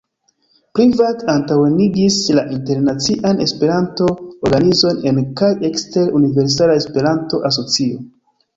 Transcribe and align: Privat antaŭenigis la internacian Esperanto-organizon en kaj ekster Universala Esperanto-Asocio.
Privat 0.77 1.19
antaŭenigis 1.33 2.17
la 2.37 2.45
internacian 2.55 3.43
Esperanto-organizon 3.45 5.05
en 5.13 5.23
kaj 5.43 5.53
ekster 5.73 6.11
Universala 6.23 6.81
Esperanto-Asocio. 6.85 8.05